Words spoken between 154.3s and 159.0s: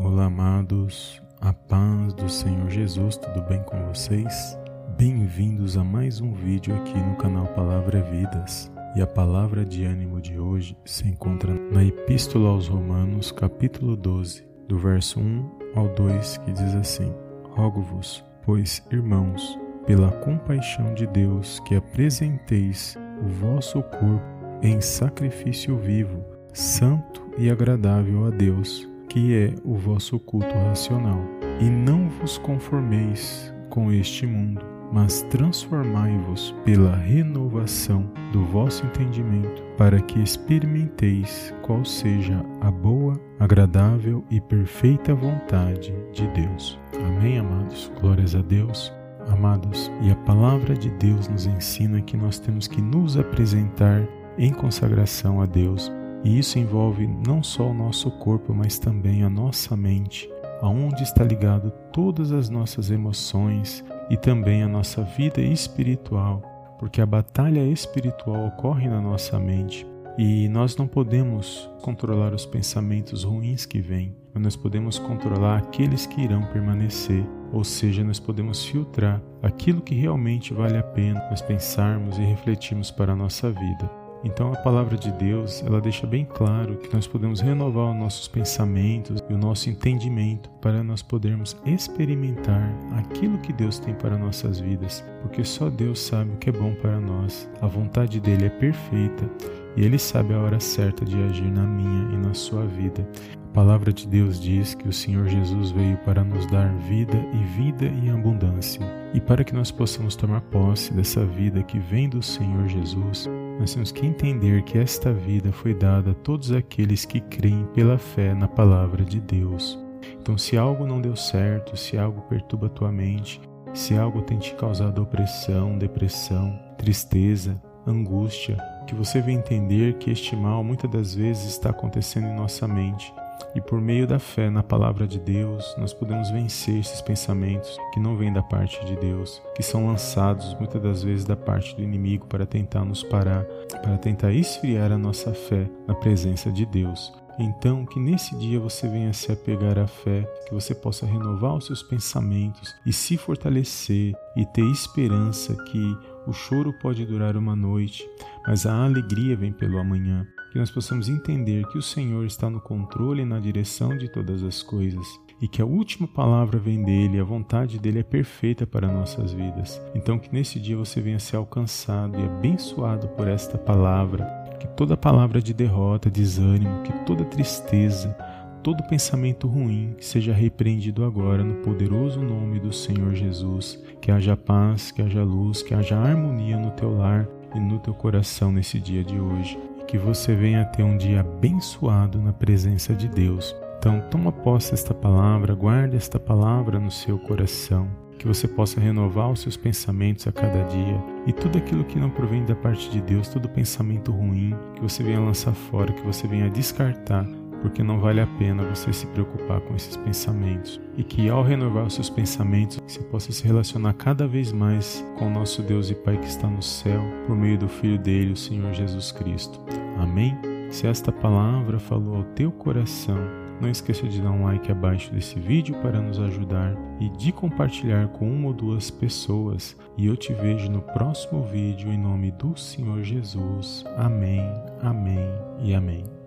e ter esperança que o choro pode durar uma noite, mas a